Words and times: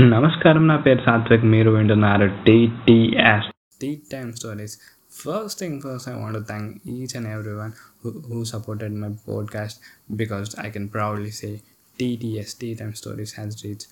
నమస్కారం 0.00 0.66
నా 0.66 0.76
పేరు 0.76 0.98
సాత్విక్. 0.98 1.44
మీరు 1.44 1.70
వింటున్నారు 1.70 2.26
TTS. 2.44 3.52
Tea 3.80 4.02
time 4.12 4.32
stories. 4.32 4.78
First 5.12 5.60
thing 5.60 5.80
first 5.80 6.08
I 6.08 6.12
want 6.12 6.48
thank 6.48 6.88
each 6.88 7.16
and 7.16 7.28
every 7.28 7.52
one 7.52 7.72
who 8.06 8.44
supported 8.44 8.94
my 8.94 9.08
podcast 9.08 9.80
because 10.10 10.56
I 10.66 10.70
can 10.70 10.88
proudly 10.94 11.30
say 11.30 11.60
TTS 11.98 12.54
tea 12.54 12.74
time 12.74 12.92
stories 12.92 13.34
has 13.38 13.64
reach 13.64 13.86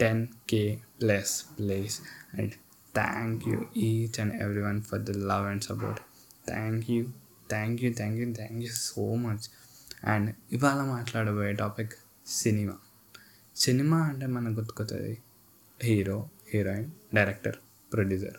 ten 0.00 0.26
K 0.48 0.78
plus 1.02 1.46
plays 1.58 2.00
and 2.38 2.52
thank 2.94 3.48
you 3.48 3.64
each 3.76 4.20
and 4.20 4.42
every 4.42 4.62
one 4.62 4.82
for 4.82 5.00
the 5.00 5.10
love 5.10 5.46
and 5.46 5.62
support 5.62 6.00
thank 6.48 6.90
you 6.90 7.04
thank 7.50 7.84
you 7.84 7.92
thank 7.92 8.18
you 8.18 8.34
thank 8.34 8.62
you 8.62 8.70
so 8.72 9.14
much 9.14 9.46
and 10.04 10.34
ఇవాళ 10.52 10.82
మాట్లాడబోయే 10.86 11.52
topic 11.52 11.92
cinema 12.26 12.72
cinema 13.56 13.98
అంటే 13.98 14.26
మనకు 14.26 14.54
గుర్తుకొస్తుంది 14.54 15.18
hero 15.82 16.28
heroine 16.54 16.90
director 17.14 17.56
producer. 17.92 18.36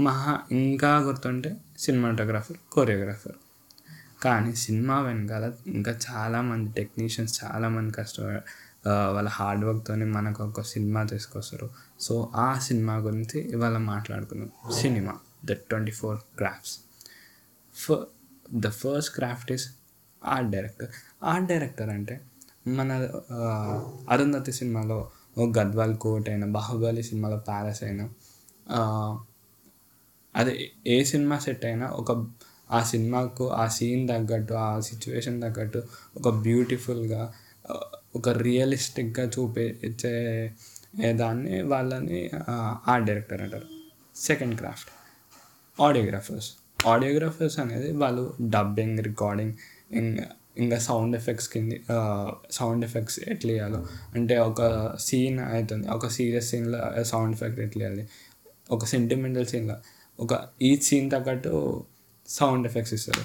మహా 0.00 0.32
ఇంకా 0.50 0.96
గుర్తుంటే 0.98 1.56
cinematographer 1.78 2.56
choreographer. 2.72 3.38
కానీ 4.22 4.54
cinema 4.54 5.00
వెనకాల 5.00 5.52
ఇంకా 5.66 5.98
చాలామంది 6.10 6.72
టెక్నీషియన్స్ 6.72 7.44
చాలామంది 7.44 7.92
కష్ట 7.92 8.20
వాళ్ళ 9.14 9.28
హార్డ్ 9.28 9.64
వర్క్తోనే 9.64 10.04
మనకు 10.04 10.44
ఒక 10.44 10.60
సినిమా 10.60 11.02
తీసుకొస్తారు. 11.02 11.70
సో 12.00 12.32
ఆ 12.34 12.58
సినిమా 12.58 12.96
గురించి 12.96 13.40
ఇవాళ 13.52 13.76
మాట్లాడుకుందాం. 13.76 14.50
Cinema 14.72 15.14
the 15.44 15.52
twenty 15.52 15.92
four 15.92 16.18
crafts. 16.36 16.78
ఫ 17.74 17.92
the 18.54 18.68
first 18.70 19.14
craft 19.14 19.52
is 19.52 19.66
art 20.24 20.50
director. 20.50 20.88
Art 21.22 21.46
director 21.48 21.90
అంటే 21.90 22.20
మన 22.66 22.92
అరుంధతి 24.10 24.52
సినిమాలో 24.52 25.10
గద్వాల్ 25.38 25.96
కోట్ 25.96 26.28
అయినా 26.28 26.46
బాహుబలి 26.46 27.02
సినిమాలో 27.02 27.36
ప్యాలెస్ 27.36 27.82
అయినా 27.82 28.04
అది 30.36 30.70
ఏ 30.86 31.04
సినిమా 31.04 31.38
సెట్ 31.38 31.64
అయినా 31.64 31.86
ఒక 31.88 32.26
ఆ 32.70 32.82
సినిమాకు 32.82 33.50
ఆ 33.50 33.68
సీన్ 33.68 34.08
తగ్గట్టు 34.08 34.54
ఆ 34.54 34.80
సిచ్యువేషన్ 34.80 35.42
తగ్గట్టు 35.42 35.82
ఒక 36.16 36.28
బ్యూటిఫుల్గా 36.28 37.32
ఒక 38.16 38.28
రియలిస్టిక్గా 38.28 39.26
చూపించే 39.26 40.14
దాన్ని 41.12 41.62
వాళ్ళని 41.62 42.30
ఆర్ట్ 42.88 43.06
డైరెక్టర్ 43.06 43.42
అంటారు. 43.42 43.66
సెకండ్ 44.16 44.56
క్రాఫ్ట్ 44.58 44.90
ఆడియోగ్రాఫర్స్ 45.80 46.48
ఆడియోగ్రాఫర్స్ 46.86 47.58
అనేది 47.58 47.92
వాళ్ళు 47.92 48.34
డబ్బింగ్ 48.40 48.98
రికార్డింగ్ 48.98 49.54
ఇంకా 50.58 50.78
సౌండ్ 50.78 51.16
ఎఫెక్ట్స్ 51.16 51.48
కింద 51.48 51.72
సౌండ్ 52.50 52.84
ఎఫెక్ట్స్ 52.84 53.20
ఎట్లా 53.28 53.52
ఇవ్వాలో 53.52 53.86
అంటే 54.14 54.38
ఒక 54.38 54.60
సీన్ 54.96 55.38
అవుతుంది 55.40 55.88
ఒక 55.88 56.06
సీరియస్ 56.06 56.50
సీన్లో 56.50 57.04
సౌండ్ 57.04 57.36
ఎఫెక్ట్ 57.36 57.60
ఎట్లా 57.60 57.84
ఇవ్వాలి 57.84 58.08
ఒక 58.70 58.84
సెంటిమెంటల్ 58.84 59.46
సీన్లో 59.46 59.76
ఒక 60.20 60.40
ఈ 60.62 60.76
సీన్ 60.76 61.10
తగ్గట్టు 61.10 61.84
సౌండ్ 62.28 62.66
ఎఫెక్ట్స్ 62.66 62.94
ఇస్తారు. 62.94 63.24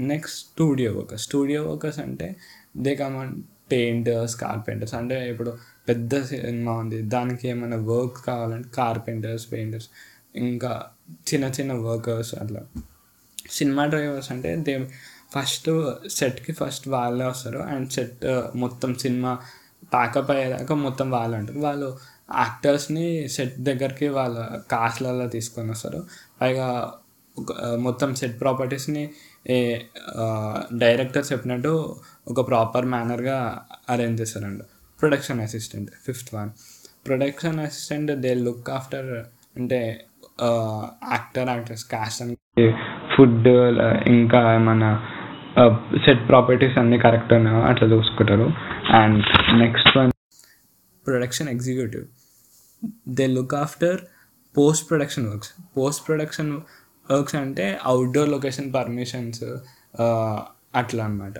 Next 0.00 0.38
studio 0.38 0.92
workers 0.92 1.24
studio 1.24 1.70
workers 1.70 1.98
అంటే 1.98 2.36
దే 2.76 2.94
కమన్ 2.94 3.42
పెయింటర్స్ 3.72 4.36
కార్పెంటర్స్ 4.36 4.94
అంటే 4.94 5.30
ఇప్పుడు 5.30 5.58
పెద్ద 5.88 6.24
సినిమా 6.24 6.72
ఉంది 6.72 7.02
దానికి 7.02 7.48
ఏమైనా 7.48 7.76
వర్క్ 7.76 8.26
కావాలంటే 8.26 8.68
కార్పెంటర్స్ 8.68 9.52
పెయింటర్స్ 9.52 9.88
ఇంకా 10.36 10.82
చిన్న 11.34 11.44
చిన్న 11.44 11.72
వర్కర్స్ 11.72 12.34
అట్లా. 12.34 12.62
సినిమా 13.50 13.86
డ్రైవర్స్ 13.86 14.32
అంటే 14.32 14.56
దే 14.56 14.88
ఫస్ట్ 15.34 15.68
సెట్కి 16.18 16.52
ఫస్ట్ 16.60 16.86
వాళ్ళే 16.94 17.26
వస్తారు. 17.32 17.60
అండ్ 17.72 17.88
సెట్ 17.96 18.24
uh, 18.32 18.44
మొత్తం 18.62 18.90
సినిమా 19.04 19.32
ప్యాకప్ 19.92 20.30
అయ్యేదాకా 20.34 20.74
మొత్తం 20.86 21.06
వాళ్ళు 21.10 21.34
అంటారు 21.36 21.60
వాళ్ళు 21.66 21.88
యాక్టర్స్ని 22.40 23.06
సెట్ 23.36 23.56
దగ్గరికి 23.68 24.08
వాళ్ళ 24.18 24.36
కాస్ట్లలో 24.72 25.26
తీసుకొని 25.26 25.70
వస్తారు. 25.74 26.00
పైగా 26.40 26.68
ఒక 27.36 27.50
uh, 27.64 27.76
మొత్తం 27.86 28.10
సెట్ 28.14 28.36
ప్రాపర్టీస్ని 28.40 29.04
డైరెక్టర్ 30.78 31.24
చెప్పినట్టు 31.32 31.72
ఒక 32.28 32.40
ప్రాపర్ 32.48 32.86
మేనర్గా 32.86 33.38
అరేంజ్ 33.88 34.18
చేస్తారండి 34.20 34.64
production 35.00 35.40
assistant 35.40 35.90
fifth 36.06 36.30
one 36.34 36.50
production 37.06 37.58
assistant 37.60 38.10
they 38.24 38.32
look 38.46 38.68
after 38.70 39.10
అంటే 39.56 39.80
actor 41.12 41.48
actors 41.48 41.84
cast 41.84 42.20
and 42.22 42.36
food 43.14 43.48
ఇంకా 44.14 44.40
ఏమైనా 44.54 44.90
సెట్ 46.04 46.28
ప్రాపర్టీస్ 46.28 46.78
అన్నీ 46.78 46.98
కరెక్ట్ 46.98 47.32
అట్లా 47.32 47.88
చూసుకుంటారు. 47.88 48.46
And 48.96 49.22
next 49.58 49.98
one 49.98 50.10
production 51.06 51.48
executive 51.48 52.04
they 53.08 53.26
look 53.26 53.54
after 53.54 53.96
post 54.56 54.90
production 54.90 55.26
works 55.26 55.50
post 55.76 56.06
production 56.08 56.60
works 57.10 57.34
అంటే 57.34 57.78
outdoor 57.84 58.28
location 58.28 58.74
permissions 58.74 59.44
అట్లా 60.76 61.04
అనమాట 61.04 61.34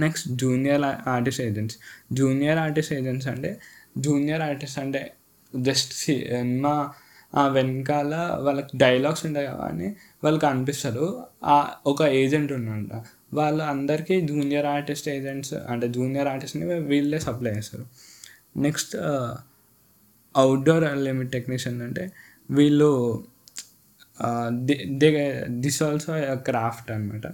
next 0.00 0.28
junior 0.28 1.08
artist 1.08 1.40
agents 1.40 1.78
junior 2.12 2.58
artist 2.58 2.92
agents 2.92 3.28
అంటే 3.28 3.60
junior 3.98 4.42
artist 4.42 4.78
అంటే 4.78 5.12
జస్ట్ 5.56 5.92
సినిమా 5.92 6.90
వెనకాల 7.34 8.14
వాళ్ళకి 8.40 8.78
డైలాగ్స్ 8.78 9.26
ఉంటాయి 9.26 9.46
కానీ 9.46 9.88
వాళ్ళకి 10.24 10.46
అనిపిస్తారు. 10.46 11.06
ఆ 11.44 11.56
ఒక 11.86 12.02
ఏజెంట్ 12.02 12.52
ఉన్నాడంట 12.52 12.94
వాళ్ళు 13.34 13.62
అందరికీ 13.64 14.20
జూనియర్ 14.20 14.66
ఆర్టిస్ట్ 14.66 15.08
ఏజెంట్స్ 15.08 15.54
అంటే 15.54 15.88
జూనియర్ 15.88 16.28
ఆర్టిస్ట్ని 16.28 16.66
వీళ్ళే 16.92 17.18
సప్లై 17.18 17.52
చేస్తారు. 17.52 17.86
నెక్స్ట్ 18.56 18.96
అవుట్డోర్ 20.36 20.84
లిమిట్ 20.98 21.32
టెక్నీషియన్ 21.32 21.82
అంటే 21.82 22.04
వీళ్ళు 22.50 22.90
దే 25.00 25.10
దిస్ 25.48 25.82
ఆల్సో 25.82 26.12
క్రాఫ్ట్ 26.48 26.90
అనమాట 26.90 27.26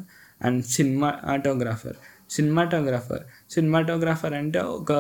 అండ్ 0.43 0.65
సినిమాటోగ్రాఫర్ 0.65 1.97
సినిమాటోగ్రాఫర్ 2.31 3.25
సినిమాటోగ్రాఫర్ 3.51 4.35
అంటే 4.35 4.59
ఒక 4.59 4.93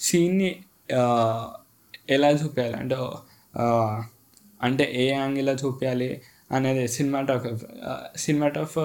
సీన్ని 0.00 0.50
ఎలా 2.10 2.30
చూపించాలి? 2.30 2.76
అంటే 2.76 2.96
అంటే 4.62 4.92
ఏ 4.94 5.10
యాంగిల్లో 5.10 5.52
చూపించాలి 5.52 6.22
అనేది 6.52 6.88
cinematographer 6.88 8.18
సినిమాటోఫ్ 8.18 8.78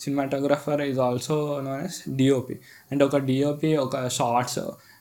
cinematographer 0.00 0.82
is 0.82 0.98
also 0.98 1.60
known 1.60 1.82
as 1.84 1.98
DOP 2.10 2.56
అంటే 2.92 3.04
ఒక 3.04 3.16
డిఓపి 3.16 3.76
ఒక 3.76 4.08
షార్ట్స్ 4.08 4.60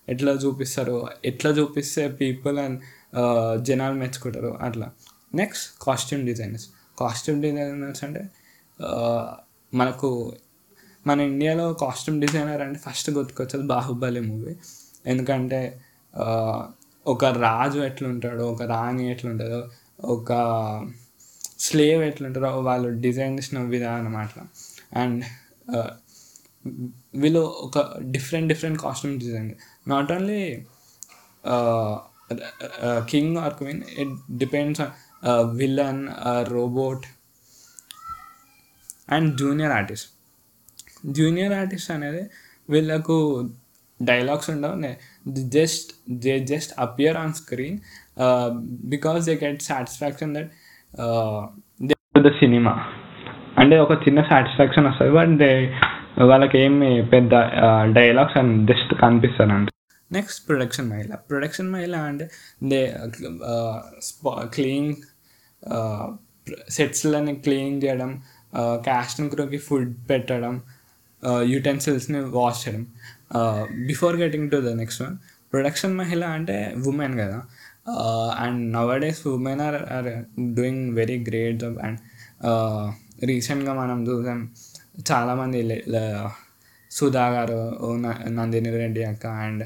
ఎట్లా 0.10 0.32
చూపిస్తారు? 0.32 1.08
ఎట్లా 1.26 1.52
చూపిస్తే 1.52 2.08
పీపుల్ 2.22 2.58
అండ్ 2.60 2.80
జనాలు 3.64 3.94
మెచ్చుకుంటారు? 3.94 4.58
అట్లా. 4.62 4.92
Next 5.36 5.66
costume 5.82 6.26
designers 6.26 6.68
costume 7.00 7.42
designers 7.42 8.04
అంటే 8.04 8.24
మనకు 9.74 10.10
మన 11.08 11.20
ఇండియాలో 11.20 11.74
కాస్ట్యూమ్ 11.74 12.22
డిజైనర్ 12.22 12.62
అంటే 12.62 12.80
ఫస్ట్ 12.80 13.10
గుర్తుకొచ్చేది 13.10 13.68
బాహుబలి 13.68 14.20
మూవీ 14.20 14.56
ఎందుకంటే 15.06 15.60
ఒక 17.06 17.26
రాజు 17.42 17.80
ఎట్లుంటాడో 17.80 18.44
ఒక 18.46 18.64
రాణి 18.72 19.04
ఎట్లుంటుందో 19.12 19.62
ఒక 20.08 20.32
స్లేవ్ 21.60 22.02
ఎట్లుంటారో 22.04 22.50
వాళ్ళు 22.62 22.90
డిజైన్ 23.00 23.34
చేసిన 23.40 23.62
విధానం 23.68 24.16
అట్లా. 24.18 24.44
అండ్ 24.94 25.20
uh, 25.74 25.90
వీళ్ళు 27.14 27.42
ఒక 27.66 27.78
different 28.12 28.48
different 28.48 28.78
costume 28.82 29.14
design 29.20 29.50
not 29.88 30.10
only 30.12 30.42
king 33.12 33.36
or 33.38 33.54
queen 33.54 33.82
it 34.02 34.14
depends 34.38 34.82
on 34.82 34.92
villain 35.60 36.02
robot 36.52 37.06
and 39.10 39.30
junior 39.38 39.74
artist 39.74 40.10
junior 41.18 41.54
artist 41.54 41.92
అనేది 41.92 42.24
వీళ్ళకు 42.70 43.18
డైలాగ్స్ 44.02 44.50
ఉండవు 44.50 44.82
just 45.50 46.12
they 46.12 46.40
just 46.40 46.74
appear 46.80 47.18
on 47.18 47.34
screen 47.34 47.80
because 48.90 49.26
they 49.26 49.40
get 49.44 49.62
satisfaction 49.62 50.36
that 50.36 50.52
the 52.18 52.28
cinema 52.28 52.86
అంటే 53.58 53.80
ఒక 53.80 53.92
చిన్న 53.92 54.22
satisfaction 54.22 54.86
వస్తుంది 54.86 55.12
but 55.12 55.30
they 55.30 55.76
వాళ్ళకి 56.24 56.58
ఏమి 56.58 57.06
పెద్ద 57.06 57.32
డైలాగ్స్ 57.94 58.38
అని 58.38 58.68
జస్ట్ 58.68 59.02
కనిపిస్తారు 59.02 59.50
అంటే 59.50 59.72
నెక్స్ట్ 60.12 60.50
ప్రొడక్షన్ 60.50 60.90
మహిళ 60.90 61.16
ప్రొడక్షన్ 61.16 61.72
మహిళ 61.72 61.96
అంటే 61.96 62.30
దే 62.64 62.94
క్లీన్ 64.44 64.96
సెట్స్లని 66.70 67.36
క్లీన్ 67.36 67.84
చేయడం 67.84 68.22
క్యాస్ట్ 68.58 69.22
క్రూకి 69.22 69.58
ఫుడ్ 69.58 69.96
పెట్టడం 70.10 70.62
యూటెన్సిల్స్ని 71.44 72.20
వాష్ 72.20 72.68
చేయడం. 72.68 72.88
Before 73.86 74.16
getting 74.16 74.52
to 74.52 74.56
the 74.56 74.70
next 74.70 75.02
one 75.02 75.18
production 75.54 75.98
మహిళ 75.98 76.26
అంటే 76.26 76.76
ఉమెన్ 76.88 77.20
కదా. 77.20 77.42
And 78.38 78.74
now 78.74 79.02
days 79.02 79.28
women 79.28 79.62
are 79.62 79.76
are 79.76 80.24
doing 80.54 80.94
very 80.94 81.26
great 81.28 81.60
job 81.60 81.78
and 81.78 82.00
రీసెంట్గా 83.26 83.74
మనం 83.74 84.08
చూసాం 84.08 84.50
చాలామంది 85.12 85.84
సుధా 86.92 87.28
గారు 87.28 87.60
న- 87.96 88.30
నందిని 88.30 88.70
రెడ్డి 88.72 89.04
అక్క 89.04 89.28
అండ్ 89.28 89.64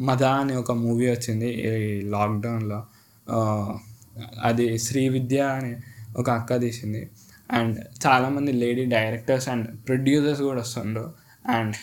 మదా 0.00 0.30
అనే 0.32 0.54
ఒక 0.56 0.72
మూవీ 0.72 1.10
వచ్చింది 1.10 1.48
ఈ 1.50 2.00
లాక్డౌన్లో 2.00 2.86
అది 4.42 4.78
శ్రీ 4.78 5.08
విద్య 5.08 5.40
అనే 5.40 5.76
ఒక 6.16 6.30
అక్క 6.30 6.60
తీసింది. 6.60 7.10
అండ్ 7.50 7.78
చాలామంది 8.06 8.52
లేడీ 8.52 8.84
డైరెక్టర్స్ 8.84 9.48
అండ్ 9.48 9.88
ప్రొడ్యూసర్స్ 9.88 10.42
కూడా 10.42 10.60
వస్తుండ్రు. 10.60 11.12
అండ్ 11.48 11.74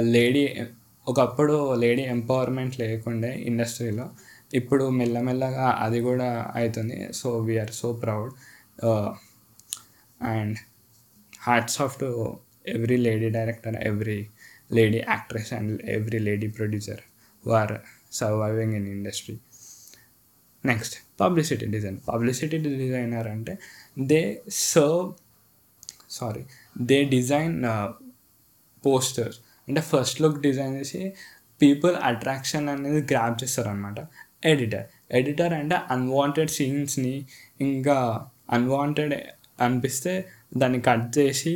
లేడీ 0.00 0.42
ఒకప్పుడు 1.06 1.74
లేడీ 1.74 2.02
ఎంపవర్మెంట్ 2.02 2.80
లేకుండే 2.80 3.30
ఇండస్ట్రీలో 3.42 4.06
ఇప్పుడు 4.54 4.84
మెల్లమెల్లగా 4.90 5.66
అది 5.80 6.00
కూడా 6.00 6.28
అవుతుంది 6.54 7.12
so 7.12 7.30
we are 7.38 7.72
so 7.72 7.92
proud 7.92 8.32
and 10.20 10.56
hats 11.42 11.80
off 11.80 11.96
to 12.00 12.08
every 12.68 12.96
lady 12.96 13.28
director 13.30 13.76
every 13.86 14.20
lady 14.70 15.00
actress 15.08 15.52
and 15.52 15.72
every 15.90 16.18
lady 16.18 16.48
producer 16.48 17.02
who 17.44 17.52
are 17.52 17.74
surviving 18.12 18.74
in 18.74 18.88
industry 18.88 19.36
next 20.64 20.96
publicity 21.20 21.66
design 21.66 21.98
publicity 22.08 22.58
designer 22.58 23.28
అంటే 23.28 23.52
they 24.06 24.20
serve 24.50 25.06
sorry 26.10 26.42
they 26.82 26.98
design 27.04 27.54
posters 28.86 29.38
అంటే 29.68 29.80
first 29.90 30.18
look 30.22 30.38
design 30.40 30.74
చేసి 30.78 31.00
people 31.60 31.94
attraction 32.02 32.66
అనేది 32.68 33.00
grab 33.12 33.36
చేస్తారు 33.42 33.68
అనమాట 33.68 33.98
editor 34.44 34.86
editor 35.12 35.54
అంటే 35.54 35.76
unwanted 35.90 36.50
సీన్స్ని 36.50 37.14
ఇంకా 37.60 37.96
unwanted 38.50 39.14
అనిపిస్తే 39.60 40.12
దాన్ని 40.56 40.80
కట్ 40.80 41.06
చేసి 41.18 41.52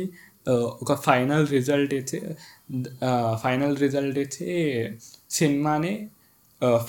ఒక 0.81 0.93
ఫైనల్ 1.01 1.45
రిజల్ట్ 1.47 1.93
ఇచ్చి 1.93 2.19
ఫైనల్ 3.43 3.75
రిజల్ట్ 3.77 4.17
ఇచ్చి 4.19 4.47
సినిమాని 5.29 5.93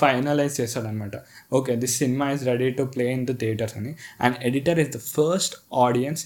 finalise 0.01 0.55
చేస్తాడనమాట 0.61 1.17
okay 1.53 1.73
this 1.77 1.95
cinema 1.99 2.27
is 2.31 2.43
ready 2.45 2.69
to 2.71 2.85
play 2.95 3.05
in 3.13 3.27
the 3.27 3.35
theatres 3.39 3.77
అని. 3.77 3.93
And 4.21 4.37
editor 4.49 4.81
is 4.81 4.93
the 4.97 5.01
first 5.15 5.55
audience 5.85 6.25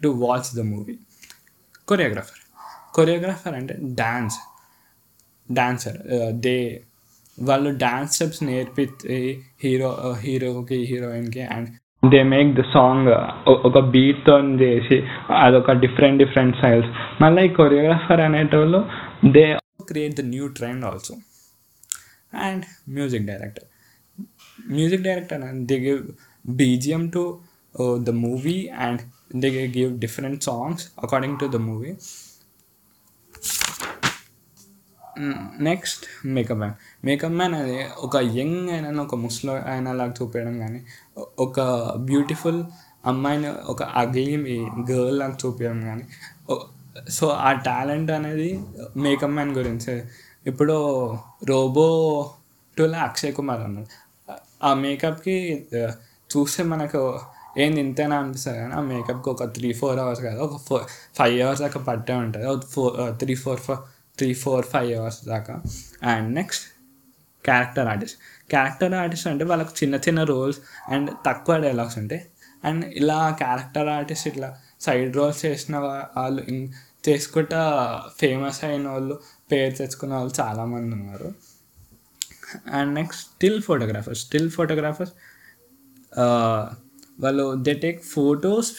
to 0.00 0.10
watch 0.24 0.50
the 0.56 0.64
movie 0.72 0.96
choreographer 1.88 2.40
choreographer 2.94 3.54
అంటే 3.60 3.74
డ్యాన్స్ 4.00 4.38
డాన్సర్. 5.48 5.98
దే 6.46 6.56
వాళ్ళు 7.38 7.70
dance 7.84 8.12
steps 8.14 8.42
నేర్పించి 8.48 9.16
hero 9.64 9.90
హీరోకి 10.24 10.78
హీరోయిన్కి 10.90 11.42
and 11.54 11.68
they 12.12 12.20
make 12.34 12.50
the 12.58 12.62
song 12.74 13.08
ఒక 13.68 13.78
బీట్తో 13.94 14.34
చేసి 14.62 14.96
అదొక 15.42 15.72
డిఫరెంట్ 15.84 16.18
డిఫరెంట్ 16.22 16.56
స్టైల్స్. 16.56 16.88
మళ్ళీ 17.22 17.42
ఈ 17.48 17.52
కొరియోగ్రాఫర్ 17.58 18.22
అనేటోళ్ళు 18.28 18.80
they 19.36 19.44
create 19.88 20.16
the 20.20 20.24
new 20.34 20.46
trend 20.58 20.84
also. 20.90 21.14
And 22.46 22.64
music 22.96 23.26
director. 23.30 23.66
Music 24.76 25.04
director 25.08 25.42
they 25.70 25.78
give 25.86 26.02
BGM 26.60 27.04
to 27.16 27.22
the 28.08 28.10
movie 28.24 28.58
and 28.86 29.00
they 29.42 29.48
give 29.78 29.92
different 30.04 30.42
songs 30.48 30.84
according 31.06 31.38
to 31.42 31.48
the 31.56 31.60
movie. 31.68 31.92
Next 35.60 36.26
makeup 36.26 36.58
man 36.58 36.74
makeup 37.04 37.30
man 37.30 37.54
అది 37.54 37.86
ఒక 37.98 38.16
young 38.16 38.70
అయినా 38.70 39.02
ఒక 39.02 39.14
ముస్లిం 39.14 39.54
అయినా 39.54 39.92
లాగా 39.92 40.14
చూపించడం 40.22 40.58
కానీ 40.58 40.80
ఒక 41.38 41.60
beautiful 41.96 42.64
అమ్మాయిని 43.06 43.48
ఒక 43.48 43.82
అగ్లీ 43.82 44.58
గర్ల్ 44.90 45.18
లాగా 45.18 45.36
చూపించడం 45.46 45.80
కానీ 45.80 46.04
సో 47.10 47.28
ఆ 47.28 47.52
టాలెంట్ 47.52 48.10
అనేది 48.10 48.60
మేకప్ 48.96 49.30
మ్యాన్ 49.30 49.52
గురించి. 49.56 50.02
ఇప్పుడు 50.46 50.76
రోబో 51.44 51.86
టూలో 52.78 52.98
అక్షయ్ 52.98 53.34
కుమార్ 53.34 53.60
అన్నాడు. 53.60 53.86
ఆ 54.62 54.74
మేకప్కి 54.74 55.66
చూస్తే 56.32 56.62
మనకు 56.62 57.20
ఏంది 57.58 57.80
ఇంతేనా 57.80 58.18
అనిపిస్తుంది 58.18 58.58
కానీ 58.58 58.74
ఆ 58.74 58.80
మేకప్కి 58.80 59.30
ఒక 59.30 59.44
త్రీ 59.44 59.72
ఫోర్ 59.72 59.98
అవర్స్ 59.98 60.20
కాదు. 60.20 60.40
ఒక 60.40 60.60
ఫోర్ 60.60 60.82
ఫైవ్ 61.18 61.40
అవర్స్ 61.42 61.60
దాకా 61.60 61.80
పట్టే 61.80 62.14
ఉంటుంది. 62.14 62.46
ఒక 62.46 62.66
four 62.66 63.18
three 63.18 63.34
four 63.34 63.60
four 63.60 63.78
three 64.18 64.34
four 64.34 64.66
five 64.66 64.98
hours 64.98 65.24
దాకా. 65.24 65.62
And 66.02 66.34
next 66.34 66.64
character 67.44 67.88
artist 67.88 68.18
character 68.50 68.94
artist 68.94 69.26
అంటే 69.26 69.44
వాళ్ళకి 69.44 69.70
చిన్న 69.82 69.94
చిన్న 69.94 70.24
రోల్స్ 70.24 70.58
అండ్ 70.88 71.10
తక్కువ 71.26 71.58
డైలాగ్స్ 71.58 71.98
ఉంటాయి. 71.98 72.26
అండ్ 72.64 72.84
ఇలా 72.84 73.30
క్యారెక్టర్ 73.30 73.88
ఆర్టిస్ట్ 73.88 74.28
ఇట్లా 74.28 74.58
సైడ్ 74.80 75.16
రోల్స్ 75.16 75.46
చేసిన 75.46 75.76
వాళ్ళు 75.76 76.68
చేసుకుంటా 77.08 77.60
ఫేమస్ 78.18 78.64
అయిన 78.64 78.88
వాళ్ళు 78.88 79.20
పేరు 79.52 79.74
తెచ్చుకున్న 79.74 80.14
వాళ్ళు 80.14 80.34
చాలామంది 80.40 80.94
ఉన్నారు. 80.94 81.34
And 82.72 82.94
next 82.94 83.22
still 83.22 83.62
photographers 83.62 84.20
still 84.20 84.50
photographers 84.50 85.12
వాళ్ళు 87.20 87.54
they 87.62 87.74
take 87.74 88.04
photos 88.04 88.72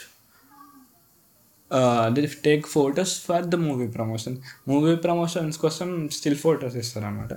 they 2.09 2.27
take 2.43 2.67
photos 2.67 3.21
for 3.21 3.45
the 3.45 3.55
movie 3.55 3.87
promotion 3.87 4.37
movie 4.67 4.95
promotions 4.95 5.57
కోసం 5.57 6.09
స్టిల్ 6.11 6.35
ఫొటోస్ 6.35 6.75
ఇస్తారనమాట 6.75 7.33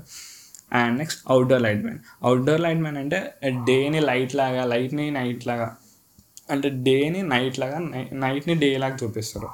and 0.73 0.99
next 0.99 1.23
outdoor 1.31 1.63
light 1.63 1.85
man 1.85 1.99
outdoor 2.23 2.61
light 2.61 2.81
man 2.81 2.97
అంటే 2.97 3.35
డేని 3.65 4.01
లైట్ 4.01 4.35
లాగా 4.35 4.65
లైట్ని 4.65 5.11
నైట్ 5.11 5.47
లాగా 5.47 5.77
అంటే 6.51 6.69
డేని 6.69 7.23
నైట్ 7.23 7.59
లాగా 7.59 7.79
నైట్ని 8.13 8.55
డే 8.55 8.79
లాగా 8.79 8.97
చూపిస్తారు. 9.05 9.49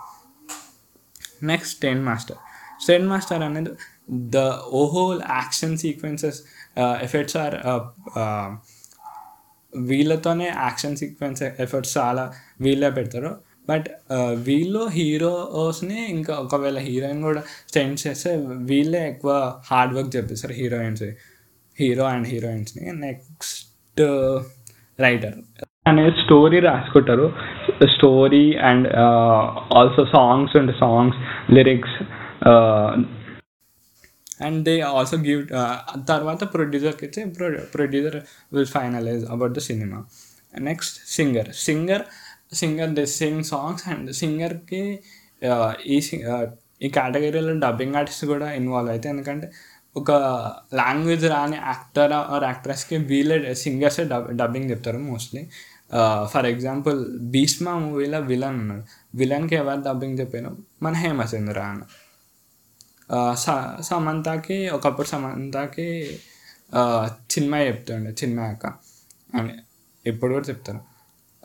Next 1.43 1.77
stunt 1.77 2.05
master 2.05 2.37
stunt 2.83 3.09
master 3.09 3.43
అనేది 3.43 3.71
the 4.11 4.37
whole 4.69 5.21
action 5.31 5.79
sequences 5.79 6.43
effects 6.79 7.37
are 7.37 7.56
వీళ్ళతోనే 9.77 10.45
action 10.45 10.97
sequence 10.97 11.43
efforts 11.43 11.99
చాలా 11.99 12.33
వీళ్ళే 12.61 12.91
పెడతారు. 12.91 13.35
బట్ 13.69 13.87
వీళ్ళు 14.35 14.89
హీరోస్ని 14.91 16.11
ఇంకా 16.11 16.35
ఒకవేళ 16.35 16.79
హీరోయిన్ 16.79 17.23
కూడా 17.23 17.43
స్టెండ్ 17.69 18.07
చేస్తే 18.07 18.31
వీళ్ళే 18.47 19.09
ఎక్కువ 19.09 19.53
హార్డ్ 19.71 19.95
వర్క్ 19.95 20.17
చేపిస్తారు 20.17 20.53
హీరోయిన్స్. 20.53 21.05
హీరో 21.81 22.05
అండ్ 22.05 22.29
హీరోయిన్స్ని 22.29 22.93
నెక్స్ట్ 23.01 24.01
రైటర్. 25.01 25.35
అనేది 25.87 26.11
స్టోరీ 26.11 26.61
రాసుకుంటారు. 26.61 27.33
Story 27.85 28.57
and 28.57 28.89
also 29.79 30.05
songs 30.05 30.57
and 30.57 30.73
songs 30.81 31.19
lyrics 31.53 31.97
and 34.47 34.61
they 34.69 34.75
also 34.91 35.17
give 35.29 35.43
తర్వాత 36.11 36.43
ప్రొడ్యూసర్కి 36.55 37.05
ఇచ్చి 37.09 37.23
producer 37.75 38.19
will 38.55 38.73
finalise 38.76 39.25
about 39.35 39.55
the 39.59 39.62
cinema 39.71 40.00
next 40.69 40.97
singer 41.16 41.50
singer 41.66 42.05
singer 42.61 42.90
they 42.99 43.05
sing 43.21 43.45
songs 43.52 43.85
and 43.93 44.09
సింగర్కి 44.23 44.83
ఈ 45.95 45.99
uh, 46.33 46.43
ఈ 46.85 46.88
కేటగిరీలో 46.97 47.52
dubbing 47.64 47.95
artist 47.99 48.25
కూడా 48.31 48.47
involve 48.61 48.90
అయితే. 48.95 49.07
ఎందుకంటే 49.14 49.47
ఒక 49.97 50.11
లాంగ్వేజ్ 50.81 51.25
రాని 51.33 51.57
యాక్టర్ 51.71 52.12
ఆర్ 52.35 52.45
యాక్ట్రెస్కి 52.50 52.97
వీళ్ళే 53.11 53.37
సింగర్సే 53.64 54.05
డబ్ 54.12 54.26
డబ్బింగ్ 54.40 54.69
చెప్తారు 54.73 55.00
మోస్ట్లీ 55.11 55.43
ఫర్ 56.33 56.47
ఎగ్జాంపుల్ 56.52 56.99
భీష్మా 57.35 57.73
మూవీలో 57.85 58.21
విలన్ 58.31 58.59
ఉన్నాడు. 58.62 58.85
విలన్కి 59.21 59.57
ఎవరు 59.62 59.83
డబ్బింగ్ 59.88 60.16
చెప్పాను 60.21 60.50
మన 60.85 60.95
హేమచంద్ర 61.02 61.59
అన్న. 61.73 61.83
సమంతకి 63.81 64.69
ఒకప్పుడు 64.69 65.07
సమంతకి 65.07 65.88
చిన్మయ్య 67.33 67.69
చెప్తుండే 67.69 68.11
చిన్మయ్య 68.11 68.50
అక్క. 68.50 68.66
అండ్ 69.35 69.52
ఇప్పుడు 70.07 70.33
కూడా 70.33 70.47
చెప్తాను 70.49 70.81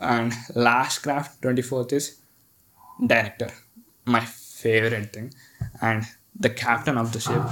and 0.00 0.34
last 0.58 1.02
craft 1.02 1.34
twenty 1.42 1.62
fourth 1.62 1.94
is 1.94 2.08
director. 3.06 3.52
My 4.08 4.20
favourite 4.62 5.14
thing. 5.14 5.30
And 5.82 6.04
the 6.40 6.46
captain 6.46 6.98
of 6.98 7.10
the 7.16 7.18
ship. 7.18 7.50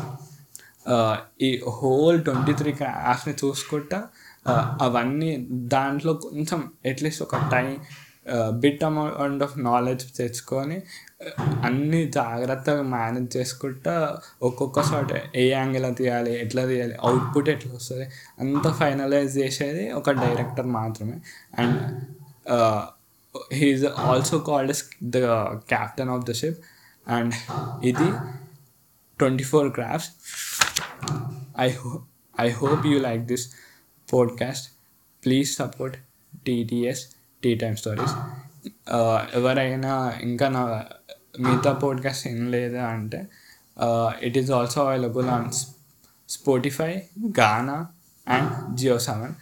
ఈ 1.42 1.50
హోల్ 1.68 2.18
ట్వంటీ 2.24 2.52
త్రీ 2.52 2.72
క్రాఫ్ట్ని 2.72 3.34
చూసుకుంటా 3.44 3.98
అవన్నీ 4.82 5.30
దాంట్లో 5.50 6.12
కొంచెం 6.14 6.60
అట్లీస్ట్ 6.90 7.22
ఒక 7.22 7.36
time 7.52 7.70
bit 8.34 8.84
amount 8.84 9.42
of 9.42 9.58
knowledge 9.58 10.16
తెచ్చుకొని 10.16 10.82
అన్ని 11.62 12.10
జాగ్రత్తగా 12.10 12.82
మేనేజ్ 12.82 13.36
చేసుకుంటా 13.36 14.18
ఒక్కొక్క 14.42 14.82
షాట్ 14.82 15.36
ఏ 15.36 15.50
యాంగిల్ 15.50 15.96
తీయాలి 15.96 16.40
ఎట్లా 16.40 16.66
తీయాలి 16.66 16.94
అవుట్పుట్ 16.94 17.48
ఎట్లా 17.48 17.72
వస్తుంది 17.74 18.04
అంత 18.38 18.72
ఫైనలైజ్ 18.72 19.38
చేసేది 19.38 19.92
ఒక 19.92 20.10
డైరెక్టర్ 20.10 20.66
మాత్రమే. 20.66 21.20
And 21.58 22.00
he is 23.52 23.84
also 23.84 24.38
called 24.38 24.76
the 25.04 25.18
captain 25.46 26.08
of 26.08 26.24
the 26.24 26.32
ship 26.32 26.64
and 27.08 27.34
ఇది 27.84 28.12
ట్వంటీ 29.18 29.44
ఫోర్ 29.44 29.72
క్రాఫ్ట్స్ 29.72 30.10
ఐ 31.60 31.70
హో 31.70 32.02
I 32.40 32.50
hope 32.50 32.86
you 32.86 32.98
like 32.98 33.22
this 33.22 33.52
podcast 34.12 34.72
please 35.24 35.56
support 35.56 35.96
TTS 36.46 37.15
tea 37.42 37.54
time 37.56 37.76
stories 37.76 38.14
ఎవరైనా 39.36 39.92
ఇంకా 40.20 40.48
నా 40.48 40.62
మిగతా 41.40 41.72
పోడ్కాస్ట్ 41.72 42.26
ఏం 42.26 42.50
లేదా 42.50 42.86
అంటే 42.86 43.20
it 44.22 44.38
is 44.38 44.50
also 44.50 44.84
available 44.84 45.26
on 45.26 45.50
Spotify 46.28 47.02
Gaana 47.40 47.86
and 48.28 48.76
Jio 48.76 48.98
Saavn 48.98 49.34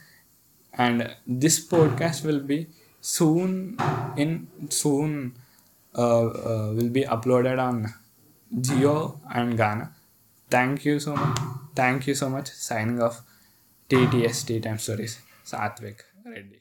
and 0.81 1.03
this 1.31 1.73
podcast 1.73 2.27
will 2.27 2.43
be 2.43 2.67
soon 3.05 3.57
in 4.19 4.47
soon 4.73 5.31
will 6.75 6.91
be 6.91 7.03
uploaded 7.03 7.61
on 7.61 7.87
Jio 8.55 9.15
and 9.31 9.55
Gaana 9.61 9.87
thank 10.51 10.87
you 10.87 10.99
so 10.99 11.15
much 11.15 11.37
thank 11.77 12.09
you 12.09 12.15
so 12.15 12.29
much 12.29 12.51
signing 12.57 13.01
off 13.01 13.19
TTS 13.91 14.47
tea 14.47 14.61
time 14.61 14.79
stories 14.79 15.17
Satvik 15.47 16.03
Reddy 16.35 16.57